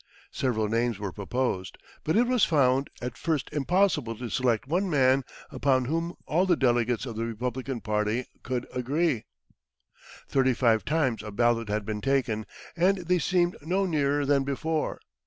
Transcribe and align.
Several 0.31 0.67
names 0.67 0.97
were 0.97 1.11
proposed, 1.11 1.77
but 2.03 2.15
it 2.17 2.25
was 2.25 2.43
found 2.43 2.89
at 3.03 3.19
first 3.19 3.51
impossible 3.53 4.15
to 4.17 4.29
select 4.31 4.67
one 4.67 4.89
man 4.89 5.23
upon 5.51 5.85
whom 5.85 6.15
all 6.25 6.47
the 6.47 6.55
delegates 6.55 7.05
of 7.05 7.15
the 7.15 7.23
Republican 7.27 7.81
party 7.81 8.25
could 8.41 8.65
agree. 8.73 9.25
[Illustration: 9.25 9.25
Mrs. 9.45 9.63
James 9.63 10.17
Garfield.] 10.17 10.29
Thirty 10.31 10.53
five 10.55 10.85
times 10.85 11.21
a 11.21 11.31
ballot 11.31 11.69
had 11.69 11.85
been 11.85 12.01
taken, 12.01 12.47
and 12.75 12.97
they 13.05 13.19
seemed 13.19 13.57
no 13.61 13.85
nearer 13.85 14.25
than 14.25 14.43
before. 14.43 14.99